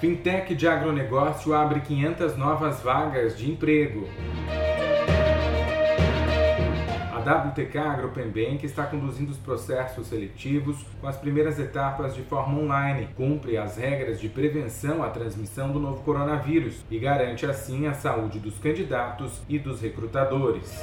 [0.00, 4.08] Fintech de agronegócio abre 500 novas vagas de emprego.
[7.12, 13.10] A WTK AgroPembank está conduzindo os processos seletivos com as primeiras etapas de forma online,
[13.14, 18.38] cumpre as regras de prevenção à transmissão do novo coronavírus e garante assim a saúde
[18.38, 20.82] dos candidatos e dos recrutadores.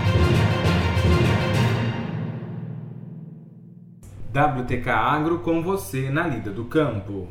[4.32, 7.28] WTK Agro com você na lida do campo.